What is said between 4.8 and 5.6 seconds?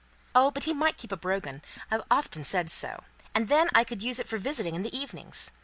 the evenings.